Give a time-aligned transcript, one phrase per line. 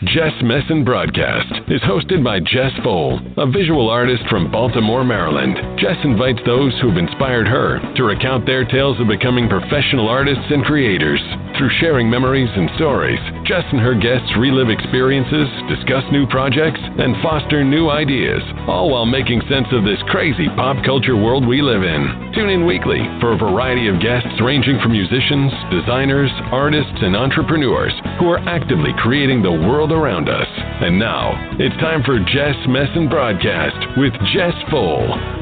[0.00, 5.58] JessMessin Broadcast is hosted by Jess Pfohl, a visual artist from Baltimore, Maryland.
[5.78, 10.46] Jess invites those who have inspired her to recount their tales of becoming professional artists
[10.48, 11.20] and creators.
[11.60, 17.20] Through sharing memories and stories, Jess and her guests relive experiences, discuss new projects, and
[17.20, 21.82] foster new ideas, all while making sense of this crazy pop culture world we live
[21.82, 22.32] in.
[22.32, 27.92] Tune in weekly for a variety of guests ranging from musicians, designers, artists, and entrepreneurs
[28.18, 30.48] who are actively creating the world around us.
[30.80, 35.39] And now, it's time for Jess Messon Broadcast with Jess Pfohl.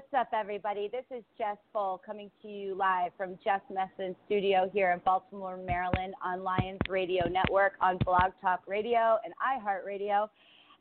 [0.00, 0.88] What's up, everybody?
[0.90, 5.58] This is Jess Pfohl coming to you live from Jess Messon Studio here in Baltimore,
[5.58, 10.30] Maryland on Lyons Radio Network on Blog Talk Radio and iHeartRadio.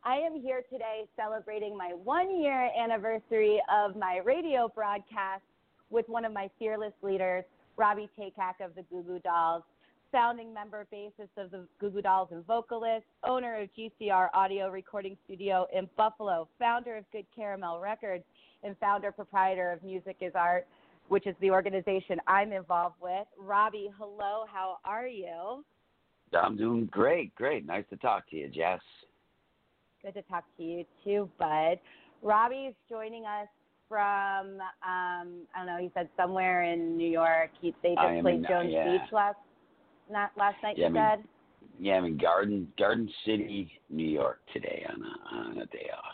[0.05, 5.43] I am here today celebrating my one year anniversary of my radio broadcast
[5.89, 7.43] with one of my fearless leaders,
[7.75, 9.63] Robby Takac of the Goo Goo Dolls
[10.11, 15.17] founding member, bassist of the Goo Goo Dolls and vocalist, owner of GCR Audio Recording
[15.25, 18.23] Studio in Buffalo, founder of Good Charamel Records,
[18.63, 20.67] and founder proprietor of Music is Art,
[21.07, 23.27] which is the organization I'm involved with.
[23.37, 25.63] Robby, hello, how are you?
[26.33, 27.65] I'm doing great, great.
[27.65, 28.81] Nice to talk to you, Jess.
[30.03, 31.79] Good to talk to you too, bud.
[32.21, 33.47] Robby is joining us
[33.87, 35.77] from um, I don't know.
[35.81, 37.49] He said somewhere in New York.
[37.59, 38.91] He, they just played in, Jones yeah.
[38.91, 39.37] Beach last
[40.09, 40.75] not last night.
[40.77, 41.23] Yeah, you I said.
[41.79, 46.13] Yeah, I'm in Garden Garden City, New York today on a on a day off.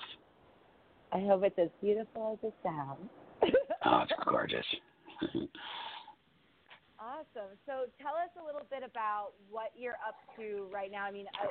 [1.16, 3.10] I hope it's as beautiful as it sounds.
[3.86, 4.66] oh, it's gorgeous.
[7.00, 7.56] awesome.
[7.66, 11.06] So tell us a little bit about what you're up to right now.
[11.06, 11.48] I mean, uh,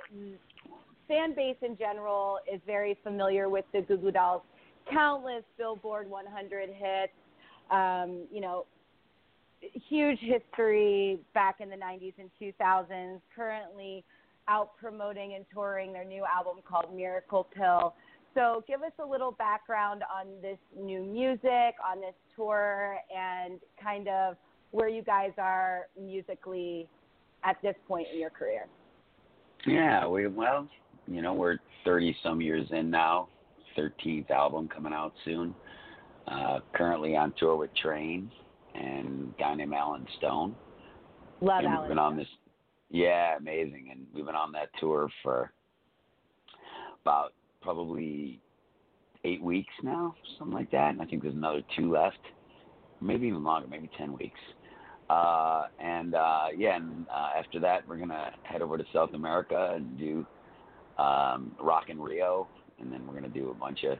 [1.08, 4.42] fan base in general is very familiar with the Goo Goo Dolls.
[4.92, 7.12] Countless Billboard 100 hits.
[7.70, 8.66] Um, you know,
[9.88, 13.18] huge history back in the 90s and 2000s.
[13.34, 14.04] Currently
[14.46, 17.94] out promoting and touring their new album called Miracle Pill.
[18.34, 24.08] So, give us a little background on this new music, on this tour, and kind
[24.08, 24.36] of
[24.72, 26.88] where you guys are musically
[27.44, 28.66] at this point in your career.
[29.66, 30.68] Yeah, we well,
[31.06, 33.28] you know, we're 30 some years in now.
[33.76, 35.54] 13th album coming out soon.
[36.26, 38.30] Uh, currently on tour with Train
[38.74, 40.54] and guy named Allen Stone.
[41.40, 41.80] Love and Allen.
[41.82, 42.26] We've been on this,
[42.90, 43.88] yeah, amazing.
[43.90, 45.52] And we've been on that tour for
[47.02, 47.32] about
[47.64, 48.40] probably
[49.24, 50.90] eight weeks now, something like that.
[50.90, 52.18] And I think there's another two left,
[53.00, 54.38] maybe even longer, maybe ten weeks.
[55.10, 59.72] Uh, and uh, yeah, and uh, after that, we're gonna head over to South America
[59.74, 60.26] and do
[60.98, 62.46] um, Rock in Rio,
[62.80, 63.98] and then we're gonna do a bunch of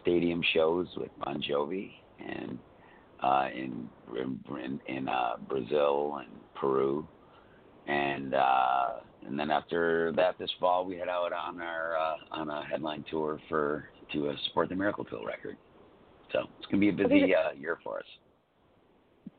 [0.00, 2.58] stadium shows with Bon Jovi and
[3.22, 7.06] uh, in in, in uh, Brazil and Peru,
[7.86, 8.86] and uh,
[9.26, 13.04] and then after that, this fall we head out on our uh, on a headline
[13.10, 15.56] tour for to uh, support the Miracle Pill record.
[16.32, 18.04] So it's gonna be a busy uh, year for us.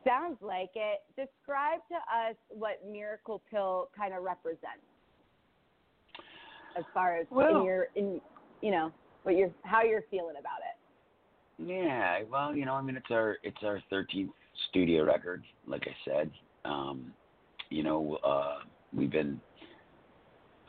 [0.05, 1.01] Sounds like it.
[1.15, 4.85] Describe to us what Miracle Pill kind of represents,
[6.77, 8.21] as far as well, in your in
[8.61, 8.91] you know
[9.23, 10.75] what you're how you're feeling about it.
[11.57, 14.29] Yeah, well, you know, I mean, it's our it's our 13th
[14.69, 16.31] studio record, like I said.
[16.65, 17.13] Um,
[17.69, 18.57] you know, uh,
[18.93, 19.39] we've been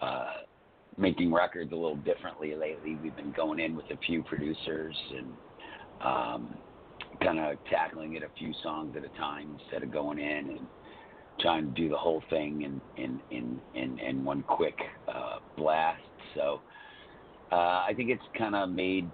[0.01, 0.33] uh,
[0.99, 2.97] making records a little differently lately.
[3.03, 5.27] We've been going in with a few producers and
[6.03, 6.55] um,
[7.23, 10.61] kind of tackling it a few songs at a time instead of going in and
[11.41, 14.77] trying to do the whole thing in in in in, in one quick
[15.09, 16.03] uh, blast.
[16.35, 16.61] So
[17.53, 19.11] uh, I think it's kind of made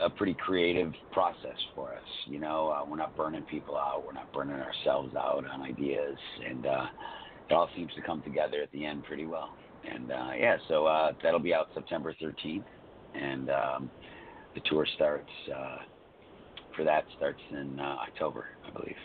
[0.00, 2.02] a pretty creative process for us.
[2.26, 4.04] You know, uh, we're not burning people out.
[4.06, 6.16] We're not burning ourselves out on ideas,
[6.48, 6.86] and uh,
[7.50, 9.50] it all seems to come together at the end pretty well.
[9.90, 12.64] And uh, yeah, so uh, that'll be out September 13th,
[13.14, 13.90] and um,
[14.54, 15.30] the tour starts.
[15.54, 15.78] Uh,
[16.76, 18.96] for that starts in uh, October, I believe.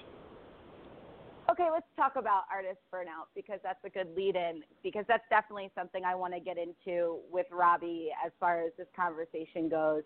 [1.51, 5.71] Okay, let's talk about artist burnout because that's a good lead in because that's definitely
[5.75, 10.03] something I want to get into with Robby as far as this conversation goes.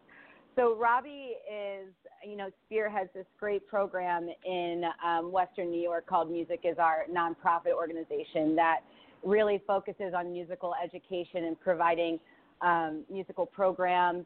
[0.56, 1.94] So Robby is,
[2.28, 7.14] you know, spearheads this great program in um, Western New York called Music Is Art
[7.14, 8.80] nonprofit organization that
[9.24, 12.20] really focuses on musical education and providing
[12.62, 14.26] um, musical programs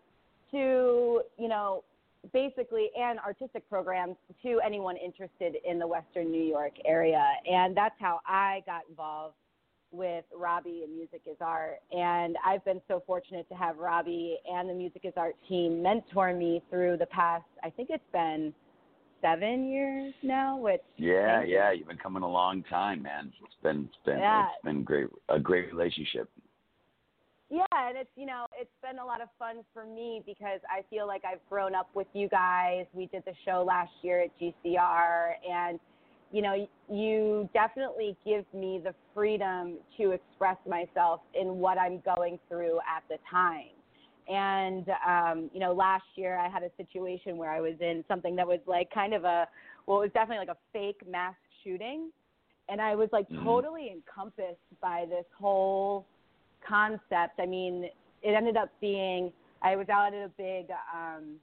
[0.51, 1.83] to, you know,
[2.31, 7.95] basically and artistic programs to anyone interested in the Western New York area, and that's
[7.99, 9.35] how I got involved
[9.93, 11.79] with Robby and Music is Art.
[11.91, 16.33] And I've been so fortunate to have Robby and the Music is Art team mentor
[16.33, 17.45] me through the past.
[17.63, 18.53] I think it's been
[19.21, 20.57] seven years now.
[20.57, 21.79] Which yeah, yeah, you.
[21.79, 23.31] you've been coming a long time, man.
[23.43, 24.47] It's been it's been yeah.
[24.47, 26.29] it's been great a great relationship.
[27.49, 30.83] Yeah, and it's you know it's been a lot of fun for me because I
[30.89, 32.85] feel like I've grown up with you guys.
[32.93, 35.79] We did the show last year at GCR, and
[36.33, 42.39] you know you definitely give me the freedom to express myself in what I'm going
[42.49, 43.69] through at the time.
[44.27, 48.35] And um, you know, last year I had a situation where I was in something
[48.37, 49.47] that was like kind of a
[49.85, 52.09] well, it was definitely like a fake mass shooting,
[52.67, 53.45] and I was like mm-hmm.
[53.45, 56.07] totally encompassed by this whole
[56.67, 57.39] concept.
[57.39, 57.89] I mean,
[58.23, 59.31] it ended up being
[59.61, 61.35] I was out at a big um,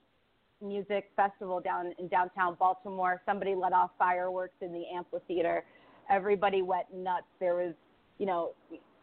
[0.62, 3.20] music festival down in downtown Baltimore.
[3.26, 5.64] Somebody let off fireworks in the amphitheater.
[6.10, 7.26] Everybody went nuts.
[7.38, 7.74] There was,
[8.18, 8.52] you know,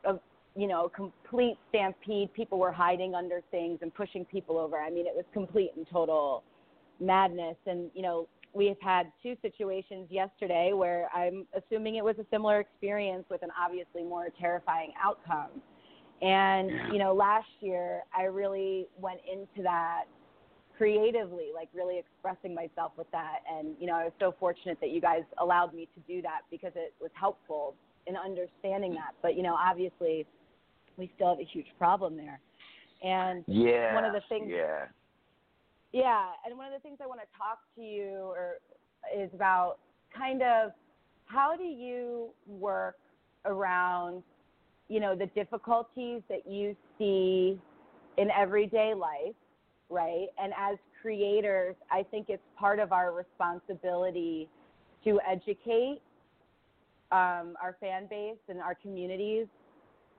[0.06, 0.16] a
[0.56, 2.34] you know complete stampede.
[2.34, 4.78] People were hiding under things and pushing people over.
[4.78, 6.44] I mean, it was complete and total
[7.00, 7.58] madness.
[7.66, 12.26] And you know, we have had two situations yesterday where I'm assuming it was a
[12.32, 15.62] similar experience with an obviously more terrifying outcome.
[16.22, 20.06] And, you know, last year I really went into that
[20.78, 23.40] creatively, like really expressing myself with that.
[23.52, 26.42] And, you know, I was so fortunate that you guys allowed me to do that
[26.52, 27.76] because it was helpful
[28.06, 29.14] in understanding that.
[29.22, 30.26] But, you know, obviously
[30.98, 32.40] we still have a huge problem there.
[33.04, 34.86] And yeah, one of the things, yeah,
[35.92, 38.56] yeah, and one of the things I want to talk to you or
[39.16, 39.78] is about
[40.16, 40.72] kind of
[41.26, 42.96] how do you work
[43.46, 44.24] around
[44.90, 47.60] you know, the difficulties that you see
[48.18, 49.36] in everyday life,
[49.90, 50.28] right?
[50.42, 54.50] And as creators, I think it's part of our responsibility
[55.04, 56.02] to educate
[57.12, 59.48] um, our fan base and our communities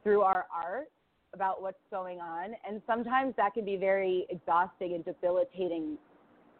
[0.02, 0.88] through our art
[1.34, 2.52] about what's going on.
[2.66, 5.98] And sometimes that can be very exhausting and debilitating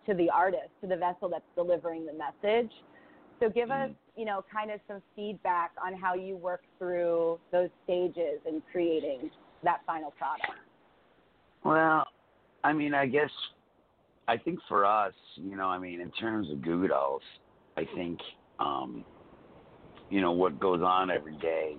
[0.07, 2.71] to the artist, to the vessel that's delivering the message.
[3.41, 3.91] So give mm-hmm.
[3.93, 8.63] us, you know, kind of some feedback on how you work through those stages in
[8.71, 9.31] creating
[9.65, 10.59] that final product.
[11.65, 12.07] Well,
[12.65, 13.31] I mean, I guess
[14.27, 17.23] I think for us, you know, I mean, in terms of Goo Dolls,
[17.77, 18.19] I think,
[18.59, 19.05] um,
[20.11, 21.77] you know, what goes on every day,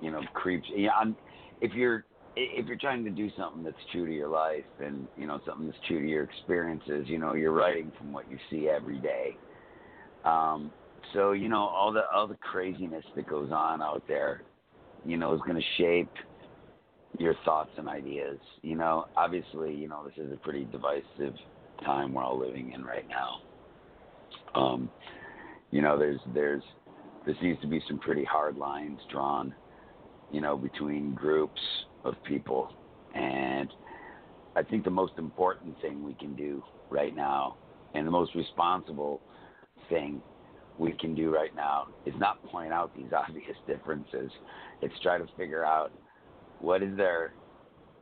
[0.00, 0.66] you know, creeps.
[0.74, 1.16] Yeah, I'm,
[1.60, 2.04] if you're
[2.36, 5.66] if you're trying to do something that's true to your life and you know something
[5.66, 9.38] that's true to your experiences, you know, you're writing from what you see every day.
[10.24, 10.72] Um,
[11.12, 14.44] so you know all the all the craziness that goes on out there,
[15.04, 16.12] you know, is going to shape
[17.16, 18.38] your thoughts and ideas.
[18.62, 21.34] You know, obviously, you know this is a pretty divisive
[21.84, 24.60] time we're all living in right now.
[24.60, 24.90] Um,
[25.70, 26.62] you know, there's there's
[27.24, 29.54] there seems to be some pretty hard lines drawn,
[30.30, 31.60] you know, between groups
[32.04, 32.70] of people,
[33.14, 33.72] and
[34.56, 37.58] I think the most important thing we can do right now,
[37.94, 39.22] and the most responsible
[39.88, 40.22] thing
[40.78, 44.30] we can do right now is not point out these obvious differences.
[44.80, 45.92] It's try to figure out
[46.60, 47.32] what is there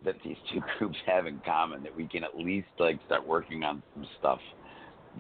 [0.04, 3.64] that these two groups have in common that we can at least like start working
[3.64, 4.40] on some stuff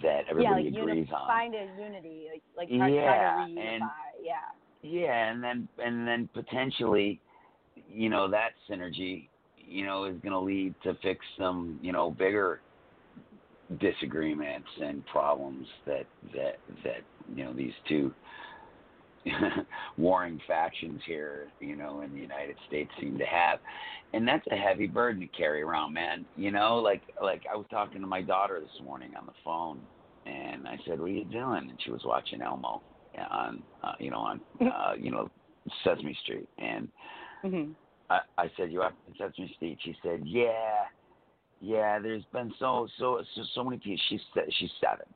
[0.02, 1.26] that everybody yeah, like agrees uni- on.
[1.26, 3.44] Find a unity, like like yeah.
[3.44, 3.82] And,
[4.22, 4.34] yeah.
[4.82, 7.20] Yeah, and then and then potentially,
[7.90, 12.10] you know, that synergy, you know, is going to lead to fix some, you know,
[12.10, 12.60] bigger
[13.80, 17.02] disagreements and problems that that that
[17.34, 18.12] you know these two
[19.98, 23.58] warring factions here, you know, in the United States seem to have.
[24.12, 26.24] And that's a heavy burden to carry around, man.
[26.36, 29.80] You know, like like I was talking to my daughter this morning on the phone
[30.26, 32.82] and I said, "What are you doing?" And she was watching Elmo
[33.30, 35.30] on uh, you know, on uh, you know,
[35.84, 36.48] Sesame Street.
[36.58, 36.88] And
[37.44, 37.72] mm-hmm.
[38.10, 40.84] I I said, "You watching Sesame Street?" She said, "Yeah."
[41.58, 43.98] Yeah, there's been so so so, so many people.
[44.10, 45.06] She's said she's seven,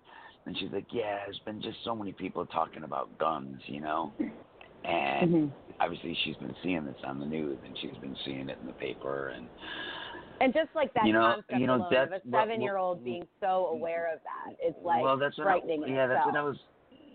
[0.47, 4.13] and she's like, yeah, there's been just so many people talking about guns, you know.
[4.85, 5.47] And mm-hmm.
[5.79, 8.73] obviously, she's been seeing this on the news, and she's been seeing it in the
[8.75, 9.47] paper, and
[10.41, 13.27] and just like that you know, concept you know, alone of a seven-year-old well, being
[13.41, 15.81] so aware of that, it's like well, that's frightening.
[15.81, 16.57] What I, yeah, that's what I was.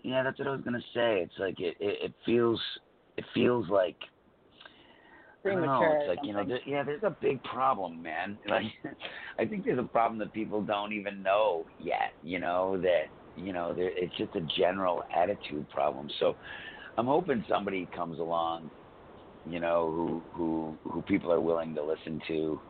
[0.04, 1.22] Yeah, that's what I was gonna say.
[1.22, 2.60] It's like it, it, it feels,
[3.16, 3.96] it feels like
[5.42, 5.98] premature.
[5.98, 8.38] It's like you know, there, yeah, there's a big problem, man.
[8.48, 8.66] Like,
[9.38, 12.12] I think there's a problem that people don't even know yet.
[12.22, 13.06] You know that
[13.36, 16.08] you know there, it's just a general attitude problem.
[16.18, 16.36] So,
[16.98, 18.70] I'm hoping somebody comes along,
[19.44, 22.60] you know, who who who people are willing to listen to,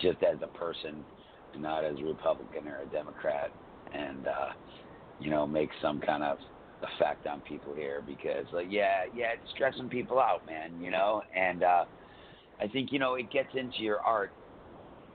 [0.00, 1.06] just as a person,
[1.56, 3.52] not as a Republican or a Democrat,
[3.92, 4.50] and uh,
[5.18, 6.38] you know, make some kind of
[6.82, 11.22] effect on people here because like yeah, yeah, it's stressing people out, man, you know,
[11.34, 11.84] and uh
[12.60, 14.32] I think, you know, it gets into your art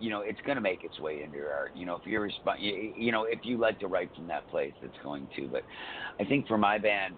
[0.04, 1.72] you know, it's going to make its way into your art.
[1.74, 4.46] You know, if you're respond, you, you know, if you like to write from that
[4.50, 5.48] place, it's going to.
[5.48, 5.62] But
[6.20, 7.16] I think for my band,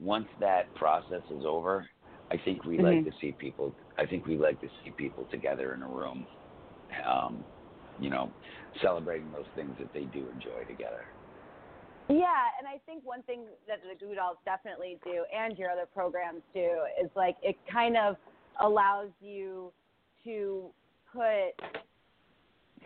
[0.00, 1.88] once that process is over,
[2.32, 2.86] I think we mm-hmm.
[2.86, 3.72] like to see people.
[3.96, 6.26] I think we like to see people together in a room,
[7.08, 7.44] um,
[8.00, 8.32] you know,
[8.82, 11.04] celebrating those things that they do enjoy together.
[12.08, 15.86] Yeah, and I think one thing that the Goo Dolls definitely do, and your other
[15.94, 16.68] programs do,
[17.00, 18.16] is like it kind of
[18.60, 19.72] allows you
[20.24, 20.64] to
[21.12, 21.52] put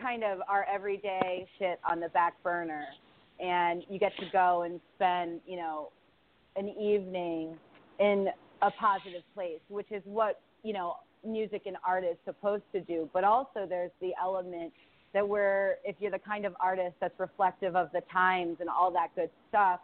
[0.01, 2.85] kind of our everyday shit on the back burner
[3.39, 5.89] and you get to go and spend, you know,
[6.55, 7.55] an evening
[7.99, 8.27] in
[8.61, 13.09] a positive place, which is what, you know, music and art is supposed to do.
[13.13, 14.73] But also there's the element
[15.13, 18.91] that we're if you're the kind of artist that's reflective of the times and all
[18.91, 19.79] that good stuff,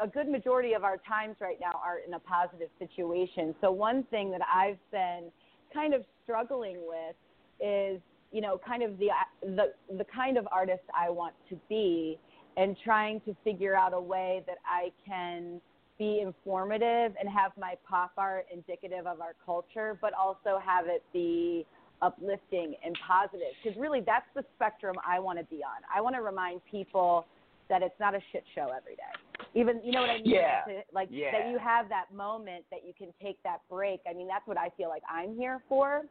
[0.00, 3.54] a good majority of our times right now are in a positive situation.
[3.60, 5.30] So one thing that I've been
[5.72, 7.16] kind of struggling with
[7.60, 8.00] is
[8.32, 9.08] you know, kind of the
[9.42, 12.18] the the kind of artist I want to be,
[12.56, 15.60] and trying to figure out a way that I can
[15.98, 21.02] be informative and have my pop art indicative of our culture, but also have it
[21.12, 21.66] be
[22.02, 23.52] uplifting and positive.
[23.62, 25.82] Because really, that's the spectrum I want to be on.
[25.94, 27.26] I want to remind people
[27.68, 29.46] that it's not a shit show every day.
[29.54, 30.26] Even you know what I mean?
[30.26, 30.62] Yeah.
[30.66, 31.32] To, like yeah.
[31.32, 34.00] that you have that moment that you can take that break.
[34.08, 36.02] I mean, that's what I feel like I'm here for.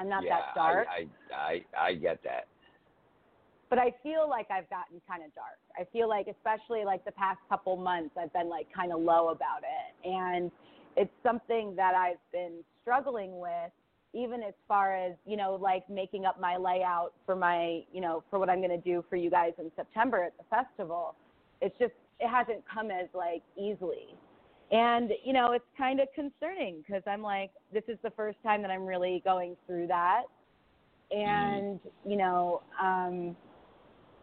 [0.00, 0.88] I'm not yeah, that dark.
[0.88, 2.46] I, I I I get that.
[3.68, 5.58] But I feel like I've gotten kind of dark.
[5.78, 9.28] I feel like especially like the past couple months I've been like kind of low
[9.28, 10.08] about it.
[10.08, 10.50] And
[10.96, 13.70] it's something that I've been struggling with
[14.12, 18.24] even as far as, you know, like making up my layout for my, you know,
[18.28, 21.14] for what I'm going to do for you guys in September at the festival.
[21.60, 24.16] It's just it hasn't come as like easily
[24.70, 28.62] and, you know, it's kind of concerning because I'm like, this is the first time
[28.62, 30.22] that I'm really going through that.
[31.10, 33.34] And, you know, um,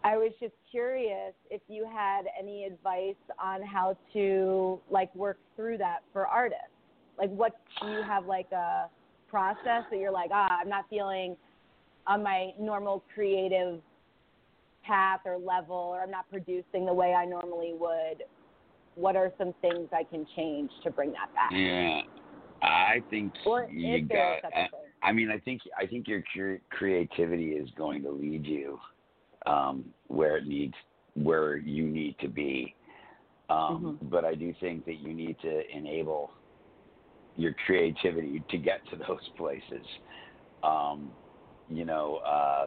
[0.05, 5.79] I was just curious if you had any advice on how to like work through
[5.79, 6.63] that for artists.
[7.17, 8.89] Like, what do you have like a
[9.29, 11.35] process that you're like, ah, I'm not feeling
[12.05, 13.81] on my normal creative
[14.85, 18.23] path or level, or I'm not producing the way I normally would
[18.97, 21.51] what are some things I can change to bring that back?
[21.53, 22.01] Yeah,
[22.61, 24.51] I think or you got.
[25.03, 26.23] I mean, I think I think your
[26.71, 28.79] creativity is going to lead you
[29.45, 30.73] um, where it needs,
[31.13, 32.75] where you need to be.
[33.49, 33.57] Um,
[34.01, 34.09] mm-hmm.
[34.09, 36.31] But I do think that you need to enable
[37.37, 39.85] your creativity to get to those places.
[40.63, 41.11] Um,
[41.69, 42.65] you know, uh,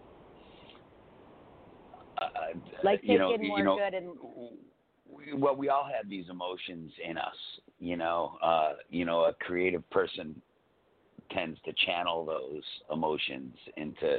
[2.19, 2.29] uh,
[2.85, 4.11] like taking you know, more you know, good and
[5.35, 7.35] well, we all have these emotions in us.
[7.79, 10.41] You know, uh, you know, a creative person
[11.31, 12.63] tends to channel those
[12.93, 14.19] emotions into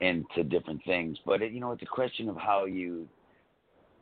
[0.00, 1.18] into different things.
[1.26, 3.06] But it, you know, it's a question of how you,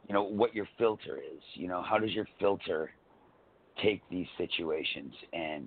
[0.06, 1.42] you know, what your filter is.
[1.54, 2.90] You know, how does your filter
[3.82, 5.66] take these situations and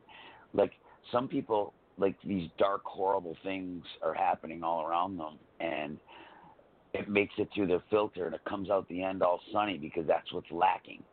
[0.54, 0.74] like
[1.12, 5.98] some people like these dark horrible things are happening all around them and
[6.96, 10.06] it makes it through their filter and it comes out the end all sunny because
[10.08, 11.04] that's what's lacking.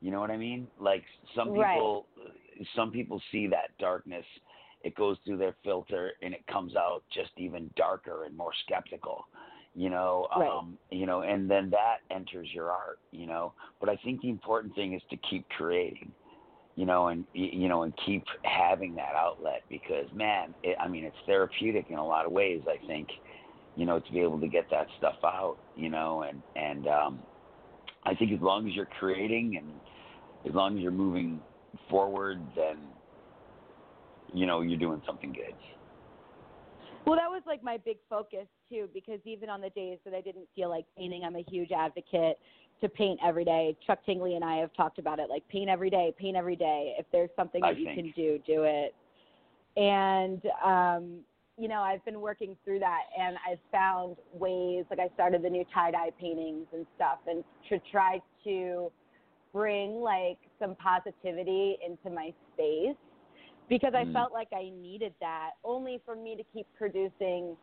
[0.00, 0.66] You know what I mean?
[0.78, 2.66] Like some people right.
[2.76, 4.24] some people see that darkness,
[4.82, 9.26] it goes through their filter and it comes out just even darker and more skeptical.
[9.76, 10.48] You know, right.
[10.48, 13.54] um, you know, and then that enters your art, you know.
[13.80, 16.12] But I think the important thing is to keep creating
[16.76, 21.04] you know, and you know, and keep having that outlet because, man, it, I mean,
[21.04, 22.62] it's therapeutic in a lot of ways.
[22.66, 23.08] I think,
[23.76, 27.20] you know, to be able to get that stuff out, you know, and and um,
[28.04, 29.68] I think as long as you're creating and
[30.48, 31.40] as long as you're moving
[31.90, 32.78] forward, then
[34.32, 35.54] you know you're doing something good.
[37.06, 40.20] Well, that was like my big focus too, because even on the days that I
[40.20, 42.38] didn't feel like painting, I'm a huge advocate
[42.80, 43.76] to paint every day.
[43.86, 46.94] Chuck Tingley and I have talked about it, like paint every day, paint every day.
[46.98, 47.98] If there's something that I you think.
[47.98, 48.94] can do, do it.
[49.76, 51.18] And um,
[51.58, 55.50] you know, I've been working through that and I've found ways, like I started the
[55.50, 58.90] new tie dye paintings and stuff, and to try to
[59.52, 62.96] bring like some positivity into my space
[63.68, 64.08] because mm.
[64.08, 67.56] I felt like I needed that only for me to keep producing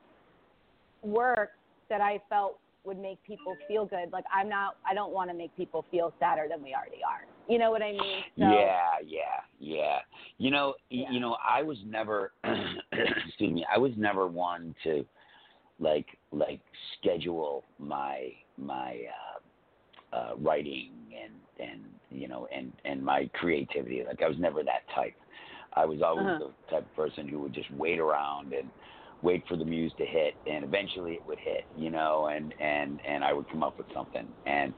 [1.03, 1.51] work
[1.89, 4.11] that I felt would make people feel good.
[4.11, 7.25] Like I'm not, I don't want to make people feel sadder than we already are.
[7.51, 8.23] You know what I mean?
[8.39, 9.19] So, yeah, yeah,
[9.59, 9.97] yeah.
[10.37, 11.11] You know, yeah.
[11.11, 12.31] you know, I was never,
[13.25, 15.05] excuse me, I was never one to,
[15.79, 16.61] like, like
[16.97, 19.01] schedule my my
[20.13, 20.91] uh, uh, writing
[21.21, 21.33] and
[21.69, 24.03] and you know and and my creativity.
[24.07, 25.15] Like I was never that type.
[25.73, 26.51] I was always Uh-huh.
[26.69, 28.69] the type of person who would just wait around and
[29.23, 32.99] wait for the muse to hit, and eventually it would hit, you know, and and
[33.05, 34.27] and I would come up with something.
[34.45, 34.73] And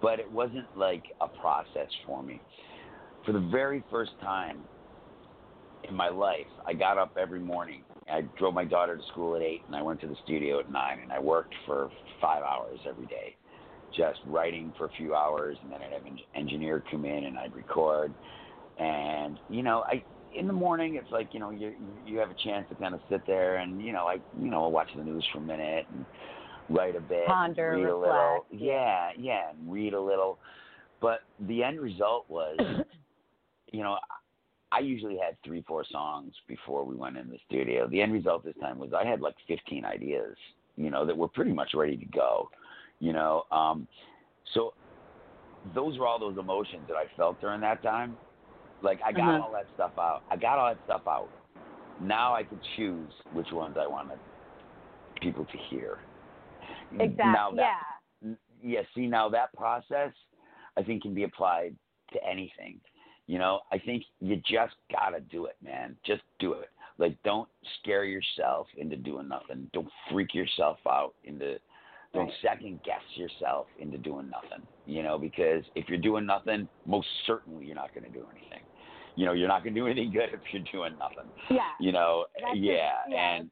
[0.00, 2.40] but it wasn't like a process for me.
[3.24, 4.68] For the very first time
[5.88, 7.82] in my life, I got up every morning.
[8.08, 10.70] I drove my daughter to school at eight, and I went to the studio at
[10.70, 13.36] nine, and I worked for five hours every day,
[13.96, 17.36] just writing for a few hours, and then I'd have an engineer come in and
[17.38, 18.14] I'd record.
[18.78, 21.72] And you know, I in the morning it's like you know you
[22.04, 24.68] you have a chance to kind of sit there and you know I you know
[24.68, 26.04] watch the news for a minute and
[26.68, 30.38] write a bit, Ponder, read a little, yeah, yeah, and read a little.
[31.00, 32.58] But the end result was,
[33.72, 33.98] you know,
[34.72, 37.86] I usually had three, four songs before we went in the studio.
[37.88, 40.36] The end result this time was I had like 15 ideas,
[40.76, 42.48] you know, that were pretty much ready to go,
[42.98, 43.44] you know.
[43.52, 43.86] Um,
[44.54, 44.72] so
[45.74, 48.16] those were all those emotions that I felt during that time.
[48.82, 49.44] Like I got Uh-huh.
[49.44, 50.22] all that stuff out.
[50.30, 51.28] I got all that stuff out.
[52.00, 54.18] Now I could choose which ones I wanted
[55.22, 55.98] people to hear.
[56.92, 57.32] Exactly.
[57.32, 57.80] Now that,
[58.22, 58.34] yeah.
[58.62, 60.12] Yeah see now that process
[60.76, 61.74] i think can be applied
[62.12, 62.80] to anything
[63.26, 67.48] you know i think you just gotta do it man just do it like don't
[67.80, 71.56] scare yourself into doing nothing don't freak yourself out into
[72.14, 72.34] don't Right.
[72.42, 77.66] second guess yourself into doing nothing you know because if you're doing nothing most certainly
[77.66, 78.64] you're not going to do anything
[79.16, 81.60] you know you're not going to do anything good if you're doing nothing Yeah.
[81.78, 83.34] you know yeah yeah.
[83.36, 83.50] and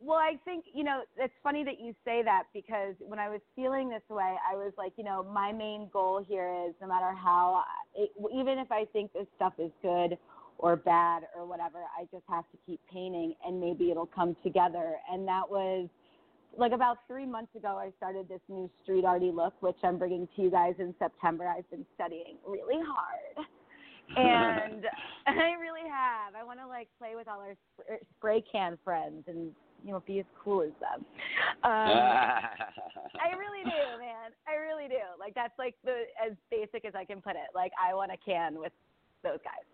[0.00, 3.40] Well, I think, you know, it's funny that you say that because when I was
[3.54, 7.14] feeling this way, I was like, you know, my main goal here is no matter
[7.14, 10.18] how, it, even if I think this stuff is good
[10.58, 14.96] or bad or whatever, I just have to keep painting and maybe it'll come together.
[15.10, 15.88] And that was
[16.58, 20.28] like about three months ago, I started this new street arty look, which I'm bringing
[20.36, 21.46] to you guys in September.
[21.46, 23.46] I've been studying really hard.
[24.16, 24.84] and
[25.26, 26.34] I really have.
[26.34, 27.56] I want to like play with all our
[28.18, 29.52] spray can friends and
[29.84, 31.04] you know be as cool as them.
[31.64, 34.30] Um, I really do, man.
[34.46, 35.02] I really do.
[35.18, 37.50] Like that's like the as basic as I can put it.
[37.54, 38.72] Like I want a can with
[39.24, 39.66] those guys.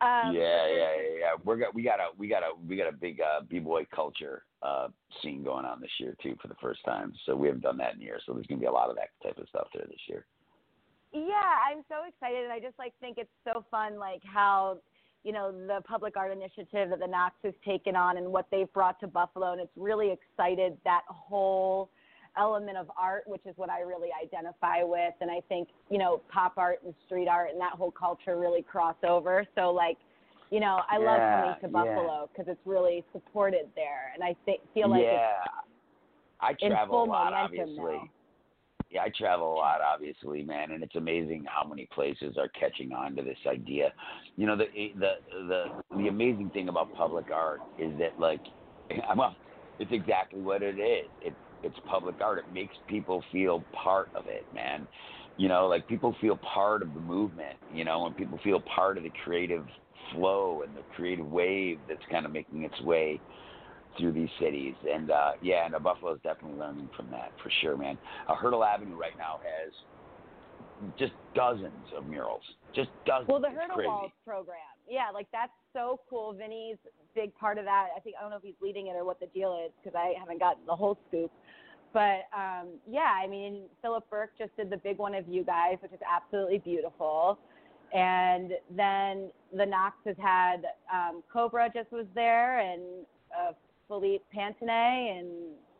[0.00, 1.32] Um, yeah, yeah, yeah, yeah.
[1.44, 3.86] We're got we got a we got a we got a big uh, b boy
[3.94, 4.88] culture uh,
[5.22, 7.12] scene going on this year too for the first time.
[7.26, 8.22] So we haven't done that in years.
[8.26, 10.24] So there's gonna be a lot of that type of stuff there this year.
[11.12, 14.78] Yeah, I'm so excited, and I just like think it's so fun, like how
[15.24, 18.72] you know the public art initiative that the Knox has taken on and what they've
[18.72, 21.90] brought to Buffalo, and it's really excited that whole
[22.36, 26.20] element of art, which is what I really identify with, and I think you know
[26.32, 29.44] pop art and street art and that whole culture really cross over.
[29.54, 29.98] So like,
[30.50, 31.68] you know, I love coming to.
[31.68, 35.32] Buffalo because it's really supported there, and I th- feel like yeah,
[36.40, 37.94] I travel full a lot, momentum obviously.
[37.94, 38.08] now.
[38.90, 42.92] Yeah, I travel a lot, obviously, man, and it's amazing how many places are catching
[42.92, 43.92] on to this idea.
[44.36, 44.66] You know, the
[44.98, 45.12] the
[45.46, 45.64] the
[45.96, 48.40] the amazing thing about public art is that, like,
[49.16, 49.36] well,
[49.78, 51.10] it's exactly what it is.
[51.20, 52.38] It it's public art.
[52.38, 54.88] It makes people feel part of it, man.
[55.36, 57.58] You know, like people feel part of the movement.
[57.68, 59.66] You know, and people feel part of the creative
[60.12, 63.20] flow and the creative wave that's kind of making its way
[63.98, 64.74] through these cities.
[64.88, 67.98] And uh yeah, and uh, Buffalo's definitely learning from that for sure, man.
[68.28, 69.72] Uh, Hertel Avenue right now has
[70.98, 72.42] just dozens of murals.
[72.74, 73.28] Just dozens.
[73.28, 73.84] Well, the Hertel.
[73.84, 74.58] Walls program,
[74.88, 76.32] yeah, like that's so cool.
[76.32, 76.76] Vinny's
[77.14, 77.88] big part of that.
[77.96, 79.96] I think I don't know if he's leading it or what the deal is because
[79.98, 81.30] I haven't gotten the whole scoop.
[81.92, 85.76] But um, yeah, I mean, Philip Burke just did the big one of you guys,
[85.80, 87.38] which is absolutely beautiful.
[87.94, 92.82] And then the Knox has had um, Kobra just was there, and
[93.32, 93.52] uh,
[93.88, 95.28] Felipe Pantone and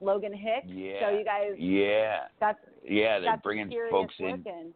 [0.01, 0.67] Logan Hicks.
[0.67, 1.01] Yeah.
[1.01, 2.21] So you guys, Yeah.
[2.41, 4.73] that's Yeah, they're that's bringing folks in.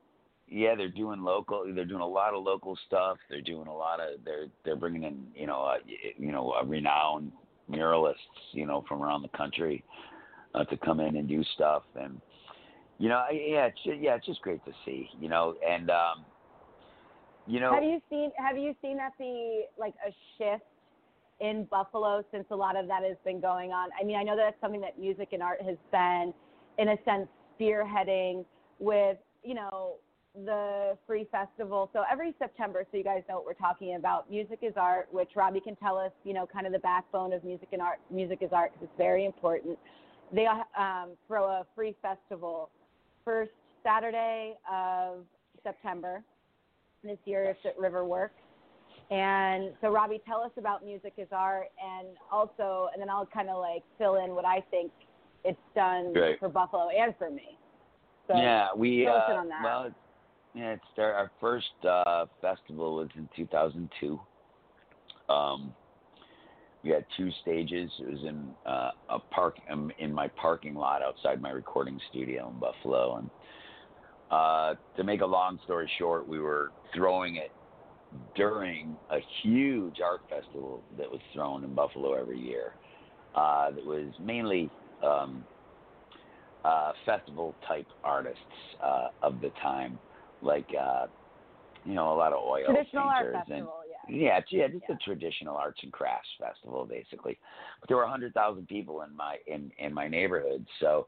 [0.48, 1.64] Yeah, they're doing local.
[1.74, 3.16] They're doing a lot of local stuff.
[3.30, 4.22] They're doing a lot of.
[4.24, 5.78] They're they're bringing in you know uh,
[6.18, 7.32] you know uh, renowned
[7.70, 8.16] muralists
[8.52, 9.82] you know from around the country
[10.54, 12.20] uh, to come in and do stuff and
[12.98, 16.24] you know yeah it's yeah it's just great to see you know and um
[17.46, 20.64] you know Have you seen Have you seen that be like a shift
[21.42, 23.90] in Buffalo since a lot of that has been going on?
[24.00, 26.33] I mean, I know that's something that music and art has been,
[26.78, 27.28] in a sense,
[27.61, 28.44] spearheading
[28.78, 29.96] with you know
[30.46, 31.90] the free festival.
[31.92, 34.31] So every September, so you guys know what we're talking about.
[34.31, 37.44] Music is art, which Robby can tell us, you know, kind of the backbone of
[37.44, 37.98] music and art.
[38.11, 39.78] Music is art because it's very important.
[40.33, 42.70] They um, throw a free festival
[43.26, 43.50] first
[43.83, 45.26] Saturday of
[45.62, 46.22] September
[47.05, 48.31] this year it's at Riverworks.
[49.12, 53.51] And so, Robby, tell us about Music is Art, and also, and then I'll kind
[53.51, 54.90] of like fill in what I think
[55.44, 56.38] it's done Right.
[56.38, 57.59] for Buffalo and for me.
[58.27, 59.62] So yeah, we uh, on that.
[59.62, 59.94] well, it's,
[60.55, 64.18] yeah, it's our, our first uh, festival was in 2002.
[65.29, 65.75] Um,
[66.83, 67.90] we had two stages.
[67.98, 72.48] It was in uh, a park um, in my parking lot outside my recording studio
[72.48, 73.16] in Buffalo.
[73.16, 73.31] And
[74.31, 77.51] uh, to make a long story short, we were throwing it
[78.35, 82.75] during a huge art festival that was thrown in Buffalo every year.
[83.35, 84.70] Uh, that was mainly
[85.03, 85.46] um,
[86.64, 88.38] uh, festival type artists
[88.83, 89.98] uh, of the time,
[90.42, 91.07] like uh,
[91.85, 93.66] you know a lot of oil Traditional art painters and
[94.09, 94.27] yeah.
[94.27, 94.94] yeah, it's, yeah, just Yeah.
[94.94, 97.38] a traditional arts and crafts festival, basically.
[97.81, 101.07] But there were hundred thousand people in my in in my neighborhood, so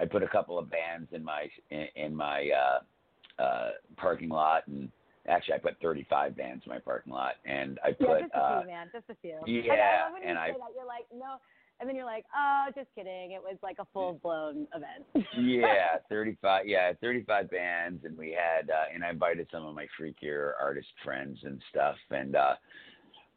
[0.00, 4.66] I put a couple of bands in my in, in my uh, uh, parking lot,
[4.66, 4.90] and
[5.28, 8.34] actually I put thirty five bands in my parking lot, and I put Yeah, just
[8.34, 8.90] a uh, few, man.
[8.92, 9.38] Just a few.
[9.46, 10.56] yeah, Like, I and I- that.
[10.74, 11.36] You're like, no,
[11.80, 13.32] and then you're like, oh, just kidding.
[13.32, 15.26] It was like a full blown event.
[15.38, 19.86] yeah, 35, yeah, 35 bands, and we had, uh, and I invited some of my
[20.00, 22.54] freakier artist friends and stuff, and uh,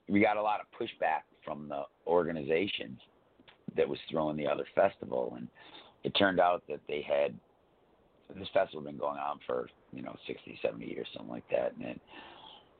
[0.08, 2.98] we got a lot of pushback from the organization
[3.76, 5.48] that was throwing the other festival, and
[6.04, 7.34] it turned out that they had
[8.33, 11.73] this festival had been going on for you know 60, 70 years, something like that,
[11.73, 11.99] and then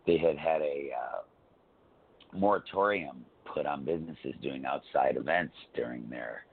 [0.08, 6.46] they had had a uh, moratorium put on businesses doing outside events during their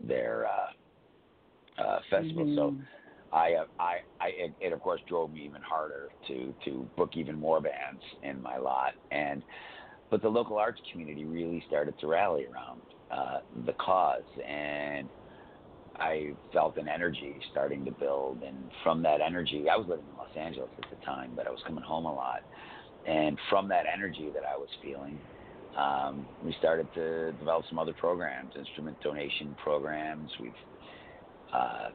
[0.00, 2.52] their uh, uh, festival.
[2.56, 2.86] So Mhm.
[3.32, 7.16] I, uh, I, I, it, it of course drove me even harder to to book
[7.16, 9.42] even more bands in my lot, and
[10.10, 15.08] but the local arts community really started to rally around uh, the cause, and
[15.96, 20.16] I felt an energy starting to build, and from that energy, I was living in
[20.16, 22.40] Los Angeles at the time, but I was coming home a lot,
[23.04, 25.20] and from that energy that I was feeling.
[25.76, 30.30] Um, we started to develop some other programs, instrument donation programs.
[30.38, 30.52] We've
[31.52, 31.88] uh,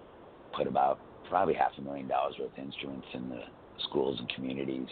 [0.56, 3.42] put about probably half a million dollars worth of instruments in the
[3.88, 4.88] schools and communities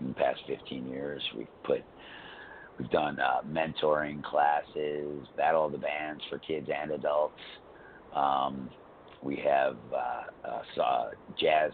[0.00, 1.22] in the past 15 years.
[1.36, 1.84] We've put
[2.78, 7.40] we've done uh, mentoring classes, battle of the bands for kids and adults.
[8.16, 8.70] Um,
[9.22, 11.06] we have uh, uh, saw
[11.38, 11.72] jazz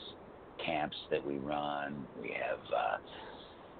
[0.64, 2.06] camps that we run.
[2.20, 2.96] We have uh,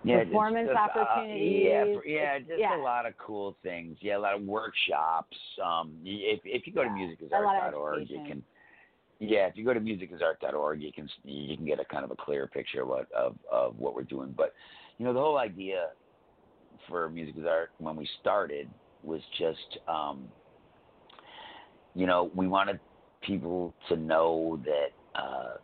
[0.05, 1.64] yeah, Performance just, opportunities.
[1.64, 2.77] yeah, yeah, just Yeah.
[2.77, 3.96] a lot of cool things.
[4.01, 5.37] Yeah, a lot of workshops.
[5.62, 8.42] Um, if if you go to Yeah, of musicisart.org, you can.
[9.20, 12.16] Yeah, if you go to musicisart.org, you can you can get a kind of a
[12.16, 14.35] clear picture of what of of what we're doing.
[14.37, 14.53] But
[14.98, 15.90] you know, the whole idea
[16.88, 18.68] for Music is Art when we started
[19.03, 20.29] was just, um,
[21.94, 22.81] you know, we wanted
[23.22, 25.57] people to know that uh,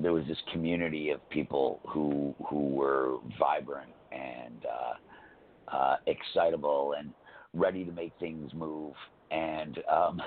[0.00, 7.10] there was this community of people who who were vibrant and uh, uh, excitable and
[7.52, 8.94] ready to make things move.
[9.30, 10.20] And um,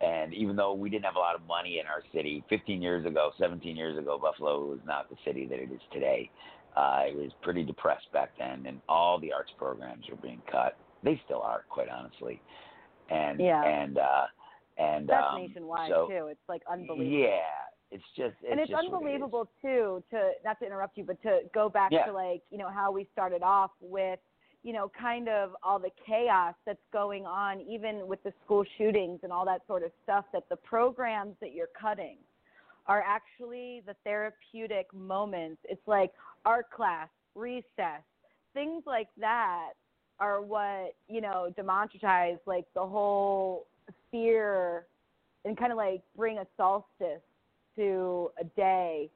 [0.00, 3.06] and even though we didn't have a lot of money in our city, 15 years
[3.06, 6.30] ago, 17 years ago, Buffalo was not the city that it is today.
[6.76, 10.76] Uh, it was pretty depressed back then, and all the arts programs were being cut.
[11.04, 12.40] They still are, quite honestly.
[13.10, 13.62] And Yeah.
[13.64, 14.26] and uh,
[14.76, 16.26] and That's um, nationwide so, too.
[16.26, 17.04] It's like unbelievable.
[17.04, 17.40] Yeah,
[17.90, 21.04] it's just it's and it's just what it unbelievable too to not to interrupt you,
[21.04, 22.06] but to go back Yeah.
[22.06, 24.18] to like you know how we started off with
[24.62, 29.20] you know kind of all the chaos that's going on, even with the school shootings
[29.22, 30.24] and all that sort of stuff.
[30.32, 32.16] That the programs that you're cutting
[32.86, 35.60] are actually the therapeutic moments.
[35.64, 36.12] It's like
[36.44, 38.02] art class, recess,
[38.54, 39.72] things like that
[40.24, 43.66] are what you know democratize like the whole
[44.10, 44.86] fear
[45.44, 47.22] and kind of like bring a solstice
[47.76, 49.10] to a day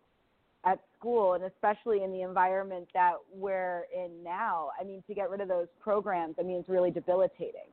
[0.67, 4.69] at school and especially in the environment that we're in now.
[4.79, 7.71] I mean, to get rid of those programs, I mean, it's really debilitating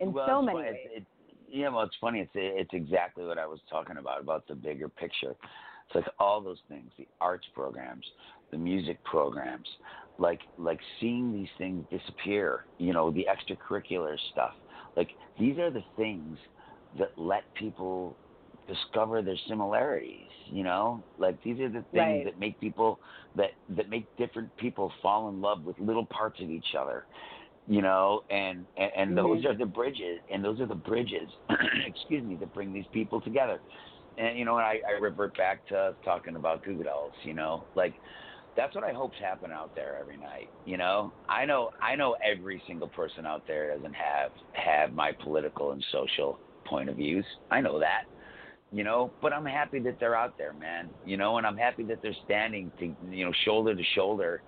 [0.00, 0.74] in well, so many ways.
[0.86, 1.06] It's, it,
[1.48, 2.20] yeah, well, it's funny.
[2.20, 5.36] It's it's exactly what I was talking about about the bigger picture.
[5.86, 8.04] It's like all those things, the arts programs,
[8.50, 9.68] the music programs,
[10.18, 12.66] like like seeing these things disappear.
[12.78, 14.52] You know, the extracurricular stuff.
[14.96, 16.38] Like these are the things
[16.98, 18.18] that let people
[18.66, 20.30] discover their similarities.
[20.46, 22.24] You know, like these are the things Right.
[22.24, 23.00] that make people
[23.34, 27.06] that that make different people fall in love with little parts of each other
[27.66, 29.46] you know and and, and those Mhm.
[29.46, 31.30] are the bridges and those are the bridges
[31.86, 33.62] excuse me that bring these people together
[34.18, 37.64] and you know I, I revert back to talking about Goo Goo Dolls you know
[37.74, 37.94] like
[38.56, 41.12] that's what I hope's happen out there every night you know?
[41.28, 45.84] I know I know every single person out there doesn't have have my political and
[45.90, 47.24] social point of views.
[47.50, 48.04] I know that
[48.72, 49.12] you know?
[49.20, 51.38] But I'm happy that they're out there man you know?
[51.38, 54.42] And I'm happy that they're standing to you know shoulder to shoulder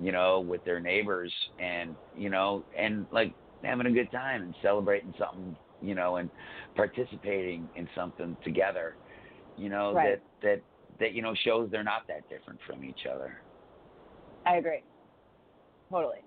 [0.00, 4.54] you know, with their neighbors and, you know, and like having a good time and
[4.62, 6.30] celebrating something, you know, and
[6.74, 8.94] participating in something together.
[9.56, 10.20] You know, Right.
[10.42, 10.62] that that
[10.98, 13.38] that you know shows they're not that different from each other.
[14.44, 14.82] I agree.
[15.90, 16.18] Totally.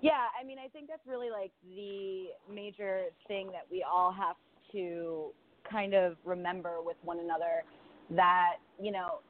[0.00, 4.36] Yeah, I mean, I think that's really like the major thing that we all have
[4.72, 5.32] to
[5.70, 7.64] kind of remember with one another
[8.10, 9.20] that, you know,